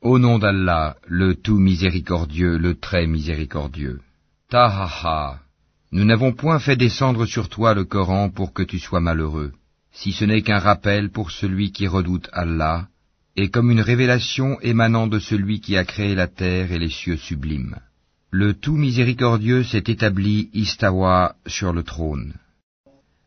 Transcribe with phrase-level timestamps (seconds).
[0.00, 4.00] Au nom d'Allah, le tout miséricordieux, le très miséricordieux.
[4.48, 5.40] Tahaha,
[5.90, 9.52] nous n'avons point fait descendre sur toi le Coran pour que tu sois malheureux,
[9.90, 12.86] si ce n'est qu'un rappel pour celui qui redoute Allah,
[13.34, 17.16] et comme une révélation émanant de celui qui a créé la terre et les cieux
[17.16, 17.76] sublimes.
[18.30, 22.34] Le tout miséricordieux s'est établi Istawa sur le trône.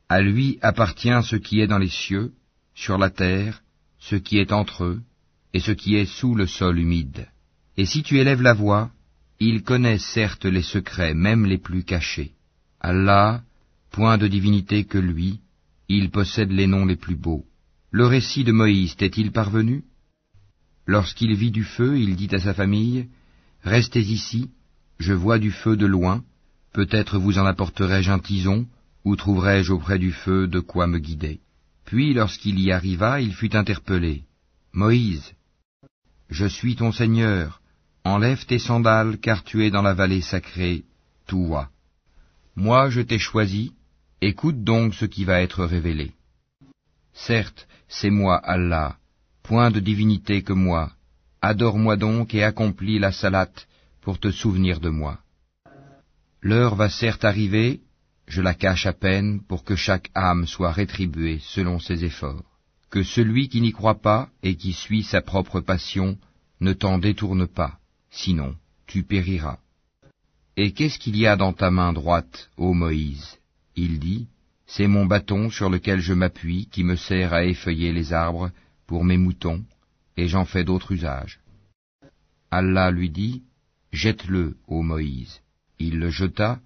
[0.07, 2.31] À lui appartient ce qui est dans les cieux,
[2.75, 3.61] sur la terre,
[3.99, 5.01] ce qui est entre eux,
[5.53, 7.27] et ce qui est sous le sol humide.
[7.77, 8.91] Et si tu élèves la voix,
[9.39, 12.31] il connaît certes les secrets, même les plus cachés.
[12.79, 13.43] Allah,
[13.91, 15.39] point de divinité que lui,
[15.89, 17.45] il possède les noms les plus beaux.
[17.91, 19.83] Le récit de Moïse t'est-il parvenu?
[20.85, 23.07] Lorsqu'il vit du feu, il dit à sa famille,
[23.63, 24.49] Restez ici,
[24.99, 26.23] je vois du feu de loin,
[26.73, 28.67] peut-être vous en apporterai-je un tison,
[29.03, 31.39] ou trouverai-je auprès du feu de quoi me guider.
[31.85, 34.23] Puis lorsqu'il y arriva, il fut interpellé.
[34.73, 35.33] Moïse,
[36.31, 37.61] je suis ton Seigneur,
[38.05, 40.85] enlève tes sandales, car tu es dans la vallée sacrée,
[41.27, 41.69] Toua.
[42.55, 43.73] Moi je t'ai choisi,
[44.21, 46.13] écoute donc ce qui va être révélé.
[47.13, 48.95] Certes, c'est moi Allah,
[49.43, 50.93] point de divinité que moi,
[51.41, 53.67] adore-moi donc et accomplis la salate
[54.01, 55.19] pour te souvenir de moi.
[56.41, 57.81] L'heure va certes arriver,
[58.27, 62.45] je la cache à peine pour que chaque âme soit rétribuée selon ses efforts.
[62.89, 66.17] Que celui qui n'y croit pas et qui suit sa propre passion
[66.61, 67.79] ne t'en détourne pas,
[68.09, 68.55] sinon
[68.87, 69.59] tu périras.
[70.55, 73.37] Et qu'est-ce qu'il y a dans ta main droite, ô Moïse?
[73.75, 74.27] Il dit,
[74.67, 78.51] C'est mon bâton sur lequel je m'appuie qui me sert à effeuiller les arbres
[78.85, 79.63] pour mes moutons,
[80.17, 81.39] et j'en fais d'autres usages.
[82.51, 83.43] Allah lui dit,
[83.91, 85.41] Jette-le, ô Moïse.
[85.79, 86.59] Il le jeta,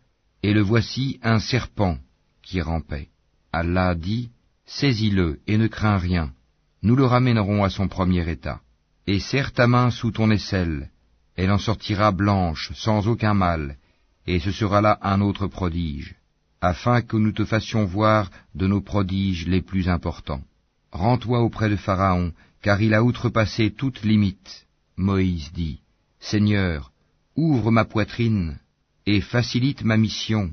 [0.44, 1.98] et le voici un serpent
[2.42, 3.10] qui rampait.
[3.54, 4.30] Allah dit,
[4.66, 6.34] Saisis-le et ne crains rien,
[6.82, 8.62] nous le ramènerons à son premier état.
[9.08, 10.90] Et serre ta main sous ton aisselle,
[11.36, 13.78] elle en sortira blanche, sans aucun mal,
[14.26, 16.16] et ce sera là un autre prodige,
[16.60, 20.44] afin que nous te fassions voir de nos prodiges les plus importants.
[20.92, 22.34] Rends-toi auprès de Pharaon,
[22.64, 24.66] car il a outrepassé toute limite.
[24.98, 25.82] Moïse dit,
[26.20, 26.92] Seigneur,
[27.36, 28.58] ouvre ma poitrine,
[29.06, 30.52] et facilite ma mission,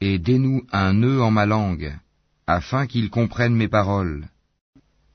[0.00, 1.96] et dénoue un nœud en ma langue,
[2.48, 4.26] afin qu'il comprenne mes paroles,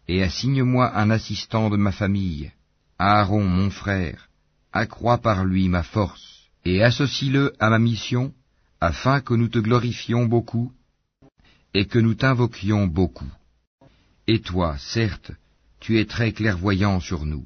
[0.07, 2.51] et assigne-moi un assistant de ma famille,
[2.99, 4.29] Aaron mon frère,
[4.73, 8.33] accrois par lui ma force, et associe-le à ma mission,
[8.81, 10.71] afin que nous te glorifions beaucoup,
[11.73, 13.31] et que nous t'invoquions beaucoup.
[14.27, 15.31] Et toi, certes,
[15.79, 17.45] tu es très clairvoyant sur nous.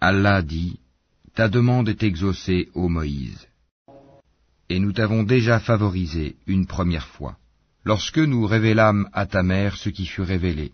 [0.00, 0.78] Allah dit,
[1.34, 3.46] Ta demande est exaucée, ô Moïse.
[4.68, 7.36] Et nous t'avons déjà favorisé une première fois,
[7.84, 10.72] lorsque nous révélâmes à ta mère ce qui fut révélé.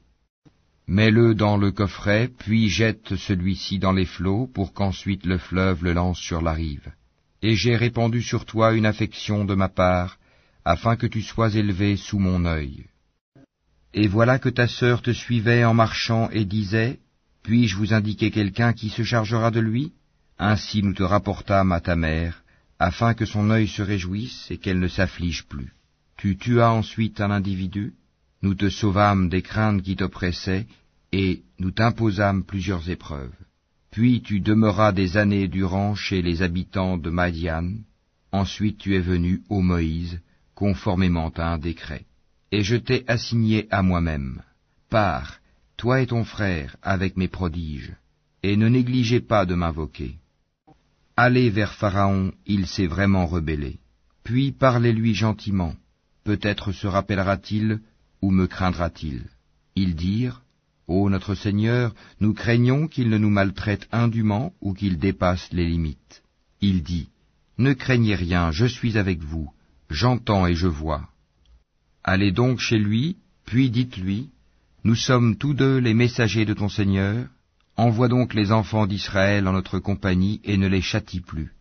[0.87, 5.95] Mets-le dans le coffret, puis jette celui-ci dans les flots, pour qu'ensuite le fleuve le
[5.95, 6.93] lance sur la rive.
[7.41, 10.19] Et j'ai répandu sur toi une affection de ma part,
[10.65, 12.84] afin que tu sois élevé sous mon œil.
[13.95, 16.99] Et voilà que ta sœur te suivait en marchant et disait,
[17.43, 19.93] Puis-je vous indiquer quelqu'un qui se chargera de lui?
[20.39, 22.43] Ainsi nous te rapportâmes à ta mère,
[22.78, 25.72] afin que son œil se réjouisse et qu'elle ne s'afflige plus.
[26.19, 27.95] Tu tuas ensuite un individu,
[28.44, 30.66] nous te sauvâmes des craintes qui t'oppressaient,
[31.12, 33.34] et nous t'imposâmes plusieurs épreuves.
[33.91, 37.69] Puis tu demeuras des années durant chez les habitants de Madian.
[38.33, 40.21] Ensuite tu es venu, ô Moïse,
[40.54, 42.04] conformément à un décret.
[42.53, 44.43] Et je t'ai assigné à moi-même.
[44.91, 45.38] Pars,
[45.78, 47.94] toi et ton frère, avec mes prodiges,
[48.43, 50.19] et ne négligez pas de m'invoquer.
[51.16, 53.78] Allez vers Pharaon, il s'est vraiment rebellé.
[54.22, 55.75] Puis parlez-lui gentiment,
[56.25, 57.81] peut-être se rappellera-t-il
[58.31, 59.25] me craindra-t-il?
[59.77, 60.43] Ils dirent,
[60.87, 66.23] Ô notre Seigneur, nous craignons qu'il ne nous maltraite indûment ou qu'il dépasse les limites.
[66.61, 67.09] Il dit,
[67.57, 69.51] Ne craignez rien, je suis avec vous,
[69.89, 71.09] j'entends et je vois.
[72.03, 74.29] Allez donc chez lui, puis dites-lui,
[74.84, 77.27] Nous sommes tous deux les messagers de ton Seigneur,
[77.77, 81.53] envoie donc les enfants d'Israël en notre compagnie et ne les châtie plus.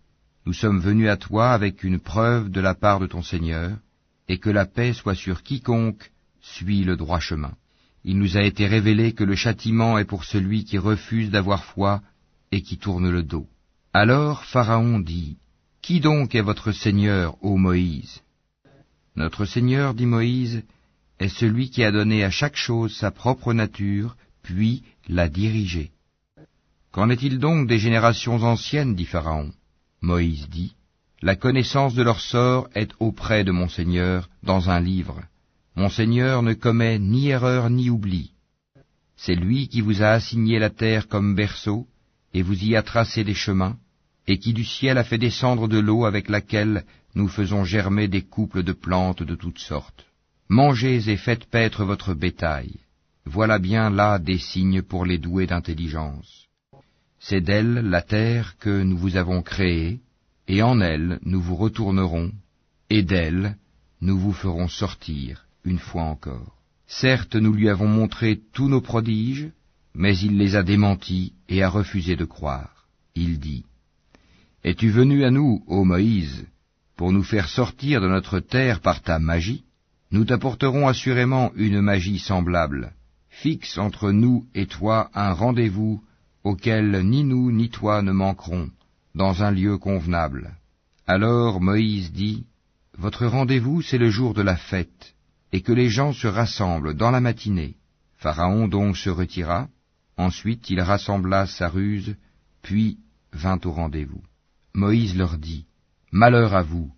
[0.46, 3.78] Nous sommes venus à toi avec une preuve de la part de ton Seigneur,
[4.28, 6.12] et que la paix soit sur quiconque
[6.44, 7.54] suis le droit chemin.
[8.04, 12.01] Il nous a été révélé que le châtiment est pour celui qui refuse d'avoir foi
[12.51, 13.48] et qui tourne le dos.
[13.94, 15.38] Alors Pharaon dit,
[15.81, 18.22] Qui donc est votre Seigneur, ô Moïse?
[19.16, 20.63] Notre Seigneur, dit Moïse,
[21.19, 25.92] est celui qui a donné à chaque chose sa propre nature, puis l'a dirigée.
[26.92, 29.51] Qu'en est-il donc des générations anciennes, dit Pharaon
[30.01, 30.75] Moïse dit,
[31.22, 35.22] La connaissance de leur sort est auprès de mon Seigneur dans un livre.
[35.75, 38.31] Mon Seigneur ne commet ni erreur ni oubli.
[39.16, 41.88] C'est lui qui vous a assigné la terre comme berceau,
[42.34, 43.78] et vous y a tracé des chemins,
[44.28, 46.84] et qui du ciel a fait descendre de l'eau avec laquelle
[47.16, 50.06] nous faisons germer des couples de plantes de toutes sortes.
[50.48, 52.75] Mangez et faites paître votre bétail.
[53.25, 56.48] Voilà bien là des signes pour les doués d'intelligence.
[57.20, 60.02] C'est d'elle, la terre, que nous vous avons créée,
[60.48, 62.31] et en elle nous vous retournerons,
[62.92, 63.58] et d'elle
[64.02, 66.57] nous vous ferons sortir une fois encore.
[66.88, 69.50] Certes, nous lui avons montré tous nos prodiges,
[69.95, 72.88] mais il les a démentis et a refusé de croire.
[73.15, 73.65] Il dit,
[74.63, 76.45] Es-tu venu à nous, ô Moïse,
[76.95, 79.63] pour nous faire sortir de notre terre par ta magie?
[80.12, 82.94] Nous t'apporterons assurément une magie semblable.
[83.30, 86.04] Fixe entre nous et toi un rendez-vous
[86.44, 88.69] auquel ni nous ni toi ne manquerons,
[89.15, 90.56] dans un lieu convenable.
[91.07, 92.45] Alors Moïse dit,
[92.98, 95.12] Votre rendez-vous c'est le jour de la fête,
[95.54, 97.76] et que les gens se rassemblent dans la matinée.
[98.18, 99.70] Pharaon donc se retira,
[100.18, 102.16] ensuite il rassembla sa ruse,
[102.64, 102.98] puis
[103.32, 104.24] vint au rendez-vous.
[104.74, 105.68] Moïse leur dit,
[106.12, 106.92] Malheur à vous,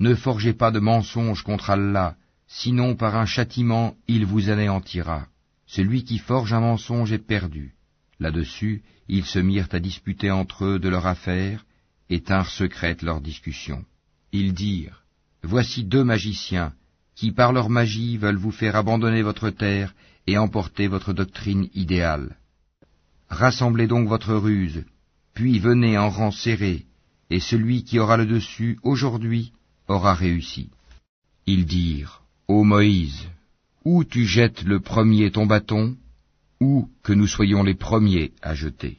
[0.00, 2.16] ne forgez pas de mensonges contre Allah,
[2.48, 5.26] sinon par un châtiment il vous anéantira.
[5.66, 7.76] Celui qui forge un mensonge est perdu.
[8.18, 11.64] Là-dessus, ils se mirent à disputer entre eux de leur affaire,
[12.08, 13.84] et tinrent secrète leur discussion.
[14.32, 15.04] Ils dirent,
[15.44, 16.74] Voici deux magiciens,
[17.20, 19.94] qui par leur magie veulent vous faire abandonner votre terre
[20.26, 22.38] et emporter votre doctrine idéale.
[23.28, 24.86] Rassemblez donc votre ruse,
[25.34, 26.86] puis venez en rang serré,
[27.28, 29.52] et celui qui aura le dessus aujourd'hui
[29.86, 30.70] aura réussi.
[31.44, 33.28] Ils dirent, Ô Moïse,
[33.84, 35.98] ou tu jettes le premier ton bâton,
[36.58, 38.96] ou que nous soyons les premiers à jeter.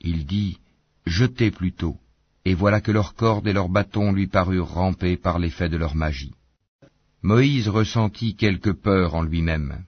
[0.00, 0.58] Il dit,
[1.06, 1.96] Jetez plutôt,
[2.44, 5.94] et voilà que leurs cordes et leurs bâtons lui parurent ramper par l'effet de leur
[5.94, 6.34] magie.
[7.22, 9.84] Moïse ressentit quelque peur en lui-même.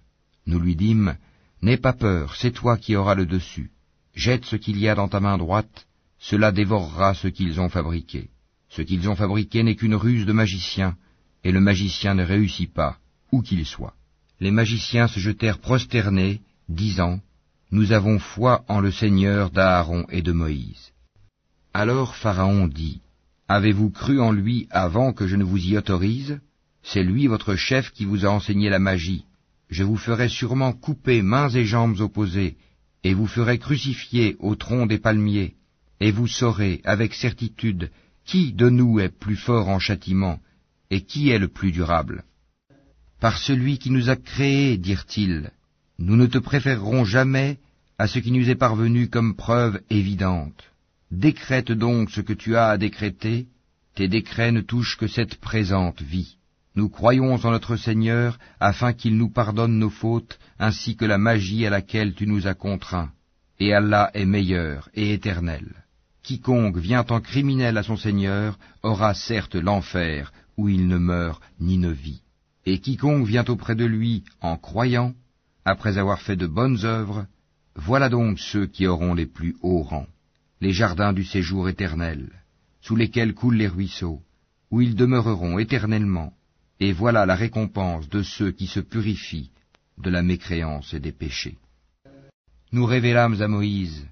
[0.46, 1.16] Nous lui dîmes,
[1.60, 3.70] N'aie pas peur, c'est toi qui auras le dessus.
[4.14, 5.86] Jette ce qu'il y a dans ta main droite,
[6.18, 8.30] cela dévorera ce qu'ils ont fabriqué.
[8.68, 10.96] Ce qu'ils ont fabriqué n'est qu'une ruse de magicien,
[11.44, 12.98] et le magicien ne réussit pas,
[13.32, 13.94] où qu'il soit.
[14.40, 17.20] Les magiciens se jetèrent prosternés, disant,
[17.70, 20.92] Nous avons foi en le Seigneur d'Aaron et de Moïse.
[21.74, 23.00] Alors Pharaon dit,
[23.48, 26.40] Avez-vous cru en lui avant que je ne vous y autorise?
[26.90, 29.24] C'est lui votre chef qui vous a enseigné la magie.
[29.68, 32.56] Je vous ferai sûrement couper mains et jambes opposées,
[33.04, 35.54] et vous ferai crucifier au tronc des palmiers,
[36.00, 37.90] et vous saurez avec certitude
[38.24, 40.40] qui de nous est plus fort en châtiment,
[40.90, 42.24] et qui est le plus durable.
[43.20, 45.50] Par celui qui nous a créés, dirent-ils,
[45.98, 47.58] nous ne te préférerons jamais
[47.98, 50.62] à ce qui nous est parvenu comme preuve évidente.
[51.10, 53.46] Décrète donc ce que tu as à décréter,
[53.94, 56.38] tes décrets ne touchent que cette présente vie.
[56.78, 61.66] Nous croyons en notre Seigneur afin qu'il nous pardonne nos fautes ainsi que la magie
[61.66, 63.10] à laquelle tu nous as contraints.
[63.58, 65.66] Et Allah est meilleur et éternel.
[66.22, 71.78] Quiconque vient en criminel à son Seigneur aura certes l'enfer où il ne meurt ni
[71.78, 72.22] ne vit.
[72.64, 75.14] Et quiconque vient auprès de lui en croyant,
[75.64, 77.26] après avoir fait de bonnes œuvres,
[77.74, 80.06] voilà donc ceux qui auront les plus hauts rangs,
[80.60, 82.30] les jardins du séjour éternel,
[82.82, 84.22] sous lesquels coulent les ruisseaux,
[84.70, 86.34] où ils demeureront éternellement,
[86.80, 89.50] et voilà la récompense de ceux qui se purifient
[89.98, 91.58] de la mécréance et des péchés.
[92.72, 94.06] Nous révélâmes à Moïse,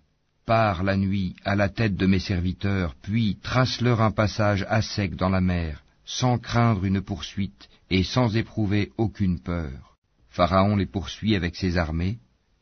[0.47, 5.15] pars la nuit à la tête de mes serviteurs, puis trace-leur un passage à sec
[5.17, 9.96] dans la mer, sans craindre une poursuite et sans éprouver aucune peur.
[10.31, 12.19] Pharaon les poursuit avec ses armées,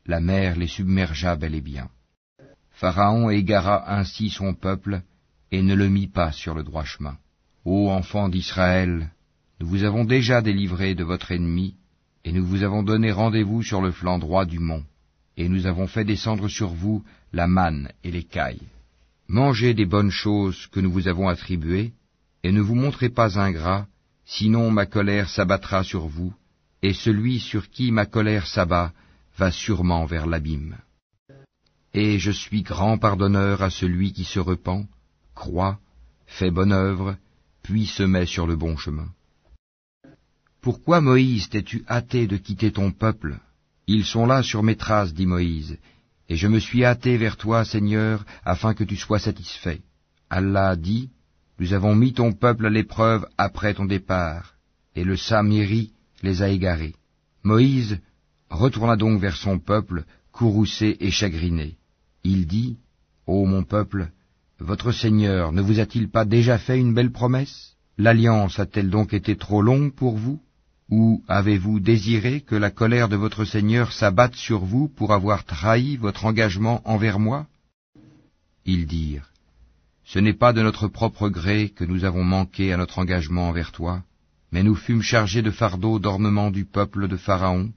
[0.06, 1.88] la mer les submergea bel et bien.
[2.70, 5.02] Pharaon égara ainsi son peuple
[5.50, 7.16] et ne le mit pas sur le droit chemin.
[7.64, 9.10] Ô enfants d'Israël,
[9.64, 11.74] nous vous avons déjà délivré de votre ennemi,
[12.22, 14.84] et nous vous avons donné rendez-vous sur le flanc droit du mont,
[15.38, 17.02] et nous avons fait descendre sur vous
[17.32, 18.68] la manne et les cailles.
[19.26, 21.92] Mangez des bonnes choses que nous vous avons attribuées,
[22.42, 23.86] et ne vous montrez pas ingrats,
[24.26, 26.34] sinon ma colère s'abattra sur vous,
[26.82, 28.92] et celui sur qui ma colère s'abat
[29.38, 30.76] va sûrement vers l'abîme.
[31.94, 34.86] Et je suis grand pardonneur à celui qui se repent,
[35.34, 35.78] croit,
[36.26, 37.16] fait bonne œuvre,
[37.62, 39.08] puis se met sur le bon chemin.
[40.64, 43.38] Pourquoi, Moïse, t'es-tu hâté de quitter ton peuple?
[43.86, 45.76] Ils sont là sur mes traces, dit Moïse,
[46.30, 49.82] et je me suis hâté vers toi, Seigneur, afin que tu sois satisfait.
[50.30, 51.10] Allah dit,
[51.58, 54.54] Nous avons mis ton peuple à l'épreuve après ton départ,
[54.96, 55.92] et le Saméri
[56.22, 56.94] les a égarés.
[57.42, 58.00] Moïse
[58.48, 61.76] retourna donc vers son peuple, courroucé et chagriné.
[62.22, 62.78] Il dit,
[63.26, 64.08] Ô mon peuple,
[64.60, 67.74] votre Seigneur ne vous a-t-il pas déjà fait une belle promesse?
[67.98, 70.40] L'alliance a-t-elle donc été trop longue pour vous?
[70.90, 75.96] Ou avez-vous désiré que la colère de votre Seigneur s'abatte sur vous pour avoir trahi
[75.96, 77.46] votre engagement envers moi?
[78.66, 79.30] Ils dirent,
[80.04, 83.72] Ce n'est pas de notre propre gré que nous avons manqué à notre engagement envers
[83.72, 84.02] toi,
[84.52, 87.72] mais nous fûmes chargés de fardeaux d'ornement du peuple de Pharaon,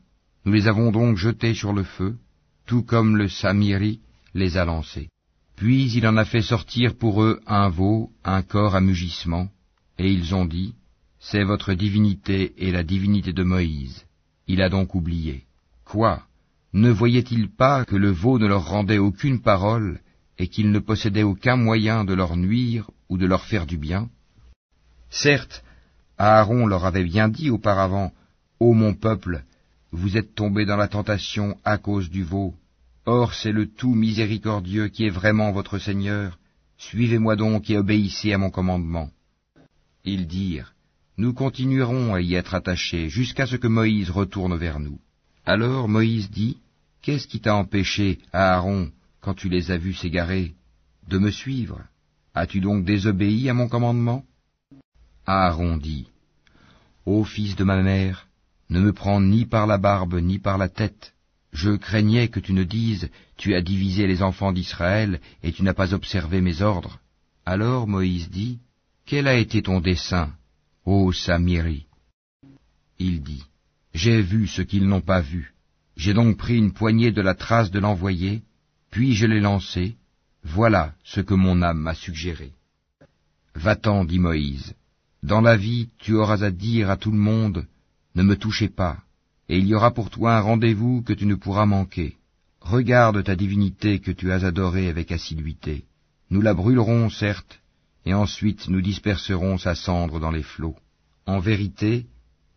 [0.45, 2.17] nous les avons donc jetés sur le feu,
[2.65, 3.99] tout comme le Samiri
[4.33, 5.09] les a lancés.
[5.55, 9.49] Puis il en a fait sortir pour eux un veau, un corps à mugissement,
[9.97, 10.75] et ils ont dit,
[11.29, 14.05] C'est votre divinité et la divinité de Moïse.
[14.47, 15.43] Il a donc oublié.
[15.83, 16.23] Quoi?
[16.71, 19.99] Ne voyait-il pas que le veau ne leur rendait aucune parole,
[20.37, 24.07] et qu'il ne possédait aucun moyen de leur nuire ou de leur faire du bien?
[25.09, 25.65] Certes,
[26.17, 28.13] Aaron leur avait bien dit auparavant,
[28.61, 29.43] Ô mon peuple,
[29.91, 32.55] vous êtes tombés dans la tentation à cause du veau,
[33.05, 36.39] Or c'est le tout miséricordieux qui est vraiment votre Seigneur.
[36.77, 39.09] Suivez-moi donc et obéissez à mon commandement.
[40.05, 40.73] Ils dirent,
[41.19, 44.99] Nous continuerons à y être attachés jusqu'à ce que Moïse retourne vers nous.
[45.47, 46.57] Alors Moïse dit,
[47.01, 50.53] Qu'est-ce qui t'a empêché, Aaron, quand tu les as vus s'égarer,
[51.07, 51.81] de me suivre?
[52.35, 54.25] As-tu donc désobéi à mon commandement?
[55.25, 56.05] Aaron dit,
[57.07, 58.27] Ô fils de ma mère,
[58.69, 61.15] ne me prends ni par la barbe ni par la tête,
[61.51, 65.73] je craignais que tu ne dises, Tu as divisé les enfants d'Israël, et tu n'as
[65.73, 66.99] pas observé mes ordres.
[67.43, 68.59] Alors Moïse dit,
[69.07, 70.31] Quel a été ton dessein,
[70.87, 71.85] ô Samiri
[72.97, 73.43] Il dit,
[73.93, 75.53] J'ai vu ce qu'ils n'ont pas vu.
[75.97, 78.41] J'ai donc pris une poignée de la trace de l'envoyé,
[78.89, 79.97] puis je l'ai lancé.
[80.43, 82.53] Voilà ce que mon âme m'a suggéré.
[83.53, 84.75] Va-t'en, dit Moïse.
[85.23, 87.67] Dans la vie, tu auras à dire à tout le monde,
[88.15, 88.97] Ne me touchez pas
[89.49, 92.15] et il y aura pour toi un rendez-vous que tu ne pourras manquer.
[92.59, 95.85] Regarde ta divinité que tu as adorée avec assiduité.
[96.29, 97.61] Nous la brûlerons, certes,
[98.07, 100.77] et ensuite nous disperserons sa cendre dans les flots.
[101.25, 102.05] En vérité,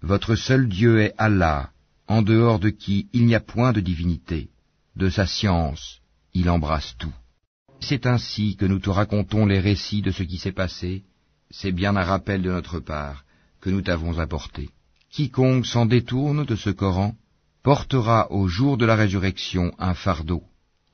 [0.01, 1.71] votre seul Dieu est Allah,
[2.07, 4.51] en dehors de qui il n'y a point de divinité.
[4.95, 5.99] De sa science,
[6.35, 7.17] il embrasse tout.
[7.81, 11.03] C'est ainsi que nous te racontons les récits de ce qui s'est passé,
[11.51, 13.25] c'est bien un rappel de notre part
[13.61, 14.71] que nous t'avons apporté.
[15.11, 17.17] Quiconque s'en détourne de ce Coran
[17.65, 20.45] portera au jour de la résurrection un fardeau.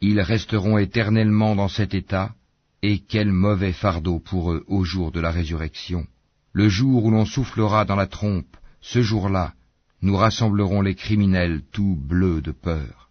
[0.01, 2.35] Ils resteront éternellement dans cet état,
[2.83, 6.07] et quel mauvais fardeau pour eux au jour de la résurrection.
[6.53, 9.55] Le jour où l'on soufflera dans la trompe, ce jour-là,
[10.03, 13.11] nous rassemblerons les criminels tout bleus de peur.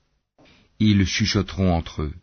[0.79, 2.13] Ils chuchoteront entre eux.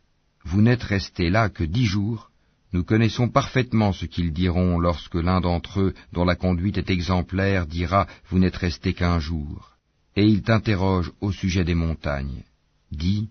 [0.44, 2.30] Vous n'êtes restés là que dix jours,
[2.72, 7.66] nous connaissons parfaitement ce qu'ils diront lorsque l'un d'entre eux, dont la conduite est exemplaire,
[7.66, 9.76] dira Vous n'êtes resté qu'un jour.
[10.16, 12.42] Et il t'interroge au sujet des montagnes.
[12.90, 13.28] Dis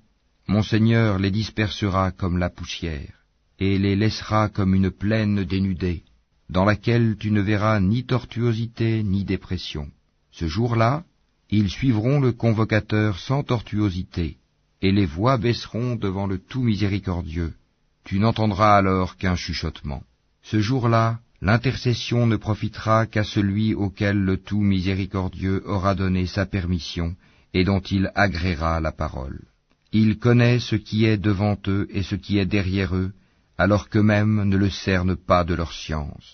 [0.48, 3.21] Mon Seigneur les dispersera comme la poussière,
[3.62, 6.04] et les laissera comme une plaine dénudée,
[6.50, 9.88] dans laquelle tu ne verras ni tortuosité ni dépression.
[10.32, 11.04] Ce jour-là,
[11.50, 14.28] ils suivront le convocateur sans tortuosité,
[14.82, 17.54] et les voix baisseront devant le tout miséricordieux
[18.04, 20.04] tu n'entendras alors qu'un chuchotement.
[20.44, 27.16] Ce jour-là, l'intercession ne profitera qu'à celui auquel le tout miséricordieux aura donné sa permission
[27.54, 29.42] et dont il agréera la parole.
[29.92, 33.12] Il connaît ce qui est devant eux et ce qui est derrière eux,
[33.64, 36.30] alors qu'eux-mêmes ne le cernent pas de leur science.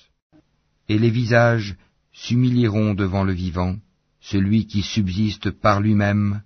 [0.87, 1.75] Et les visages
[2.13, 3.75] s'humilieront devant le vivant,
[4.21, 6.41] celui qui subsiste par lui-même,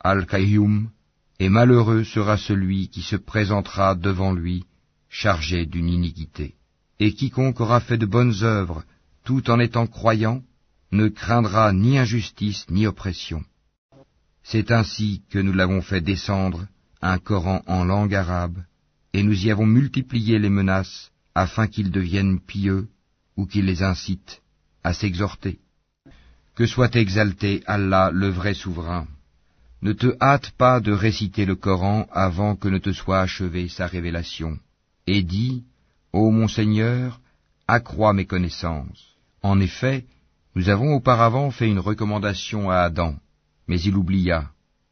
[0.00, 0.90] Al-Qayyum,
[1.38, 4.64] et malheureux sera celui qui se présentera devant lui,
[5.08, 6.54] chargé d'une iniquité.
[7.00, 8.84] Et quiconque aura fait de bonnes œuvres,
[9.24, 10.42] tout en étant croyant,
[10.92, 13.42] ne craindra ni injustice ni oppression.
[14.42, 16.66] C'est ainsi que nous l'avons fait descendre,
[17.00, 18.58] un Coran en langue arabe,
[19.16, 22.88] et nous y avons multiplié les menaces, afin qu'ils deviennent pieux,
[23.38, 24.42] ou qu'ils les incitent
[24.84, 25.58] à s'exhorter.
[26.54, 29.06] Que soit exalté Allah le vrai souverain.
[29.80, 33.86] Ne te hâte pas de réciter le Coran avant que ne te soit achevée sa
[33.86, 34.58] révélation,
[35.06, 35.64] et dis,
[36.12, 37.18] Ô mon Seigneur,
[37.66, 39.16] accrois mes connaissances.
[39.42, 40.04] En effet,
[40.54, 43.16] nous avons auparavant fait une recommandation à Adam,
[43.66, 44.50] mais il oublia,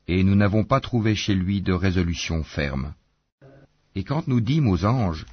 [0.09, 2.95] et nous n'avons pas trouvé chez lui de résolution ferme.
[3.95, 5.27] Et quand nous dîmes aux anges,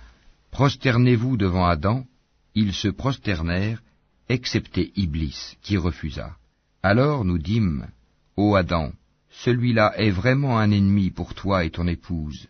[0.52, 2.06] Prosternez-vous devant Adam,
[2.56, 3.82] ils se prosternèrent,
[4.28, 6.36] excepté Iblis, qui refusa.
[6.84, 7.88] Alors nous dîmes,
[8.36, 8.92] Ô Adam,
[9.30, 12.48] celui-là est vraiment un ennemi pour toi et ton épouse.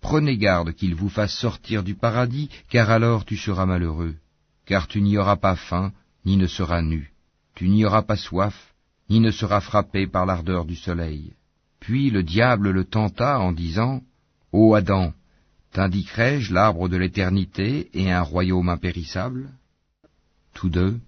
[0.00, 4.16] Prenez garde qu'il vous fasse sortir du paradis, car alors tu seras malheureux,
[4.66, 5.92] car tu n'y auras pas faim,
[6.24, 7.12] ni ne seras nu,
[7.54, 8.74] tu n'y auras pas soif,
[9.10, 11.34] ni ne seras frappé par l'ardeur du soleil.
[11.78, 14.02] Puis le diable le tenta en disant,
[14.52, 15.12] Ô Adam,
[15.72, 19.50] t'indiquerai-je l'arbre de l'éternité et un royaume impérissable?
[20.54, 20.98] Tous deux,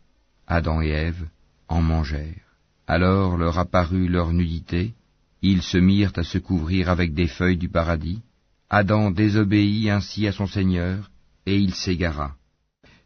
[0.47, 1.29] Adam et Ève,
[1.69, 2.51] en mangèrent.
[2.87, 4.95] Alors leur apparut leur nudité,
[5.43, 8.21] ils se mirent à se couvrir avec des feuilles du paradis,
[8.69, 11.11] Adam désobéit ainsi à son Seigneur,
[11.47, 12.37] et il s'égara.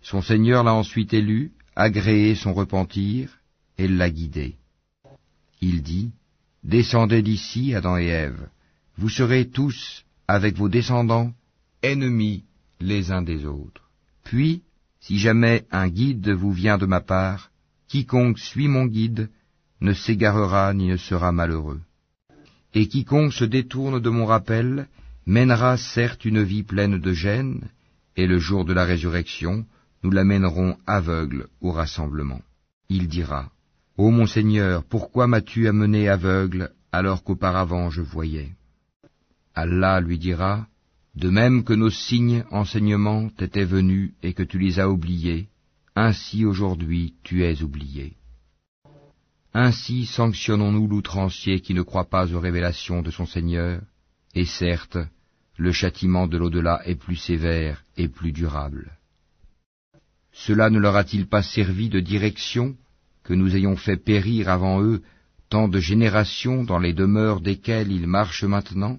[0.02, 3.38] Son Seigneur l'a ensuite élu, agréé son repentir,
[3.78, 4.56] et l'a guidé.
[5.61, 6.12] Il dit,
[6.62, 8.49] Descendez d'ici, Adam et Ève,
[8.96, 11.32] vous serez tous, avec vos descendants,
[11.85, 12.45] ennemis
[12.81, 13.83] les uns des autres.
[14.25, 14.62] Puis,
[15.00, 17.50] si jamais un guide vous vient de ma part,
[17.88, 19.31] quiconque suit mon guide
[19.81, 21.81] ne s'égarera ni ne sera malheureux.
[22.73, 24.88] Et quiconque se détourne de mon rappel
[25.26, 27.69] mènera certes une vie pleine de gêne,
[28.17, 29.64] et le jour de la résurrection,
[30.03, 32.43] nous l'amènerons aveugle au rassemblement.
[32.88, 33.50] Il dira,
[33.97, 38.53] Ô mon Seigneur, pourquoi m'as-tu amené aveugle alors qu'auparavant je voyais?
[39.55, 40.67] Allah lui dira,
[41.16, 45.49] De même que nos signes enseignements t'étaient venus et que tu les as oubliés,
[45.94, 48.16] ainsi aujourd'hui tu es oublié.
[49.52, 53.80] Ainsi sanctionnons-nous l'outrancier qui ne croit pas aux révélations de son Seigneur,
[54.35, 54.99] et certes,
[55.56, 58.99] le châtiment de l'au-delà est plus sévère et plus durable.
[60.33, 62.76] Cela ne leur a-t-il pas servi de direction
[63.23, 65.00] que nous ayons fait périr avant eux
[65.49, 68.99] tant de générations dans les demeures desquelles ils marchent maintenant?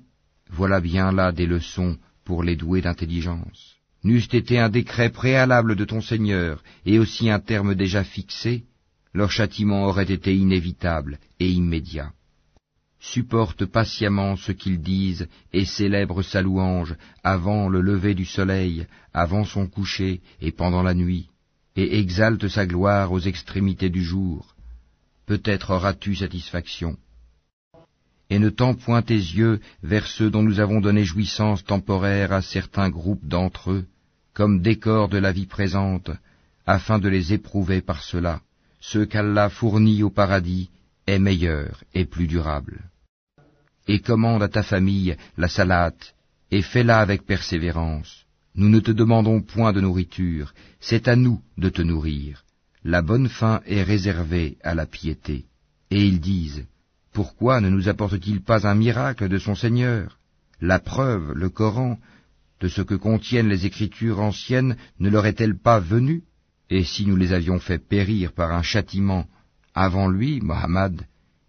[0.50, 3.76] Voilà bien là des leçons pour les doués d'intelligence.
[4.04, 8.64] N'eût été un décret préalable de ton Seigneur et aussi un terme déjà fixé,
[9.14, 12.12] leur châtiment aurait été inévitable et immédiat
[13.06, 19.46] supporte patiemment ce qu'ils disent et célèbre sa louange avant le lever du soleil, avant
[19.46, 21.30] son coucher et pendant la nuit,
[21.76, 24.56] et exalte sa gloire aux extrémités du jour.
[25.26, 26.98] Peut-être auras-tu satisfaction.
[28.30, 32.42] Et ne tends point tes yeux vers ceux dont nous avons donné jouissance temporaire à
[32.42, 33.86] certains groupes d'entre eux,
[34.34, 36.12] comme décor de la vie présente,
[36.66, 38.42] afin de les éprouver par cela.
[38.80, 40.70] Ce qu'Allah fournit au paradis
[41.08, 42.90] est meilleur et plus durable
[43.88, 46.16] et commande à ta famille la salate,
[46.52, 48.26] et fais-la avec persévérance.
[48.56, 52.44] Nous ne te demandons point de nourriture, c'est à nous de te nourrir.
[52.84, 55.46] La bonne faim est réservée à la piété.
[55.92, 56.66] Et ils disent,
[57.16, 60.20] Pourquoi ne nous apporte-t-il pas un miracle de son Seigneur?
[60.60, 61.98] La preuve, le Coran,
[62.60, 66.24] de ce que contiennent les Écritures anciennes ne leur est-elle pas venue
[66.70, 69.28] Et si nous les avions fait périr par un châtiment
[69.74, 71.04] avant lui, Mohammed,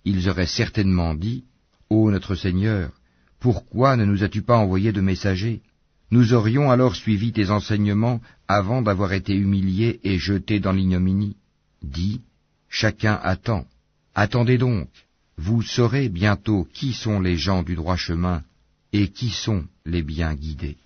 [0.05, 1.43] ils auraient certainement dit,
[1.91, 2.93] Ô notre Seigneur,
[3.41, 5.63] pourquoi ne nous as-tu pas envoyé de messagers?
[6.13, 11.37] Nous aurions alors suivi tes enseignements avant d'avoir été humiliés et jetés dans l'ignominie.
[11.83, 12.21] Dis,
[12.69, 13.67] chacun attend.
[14.15, 14.89] Attendez donc,
[15.39, 18.43] vous saurez bientôt qui sont les gens du droit chemin
[18.93, 20.77] et qui sont les bien guidés.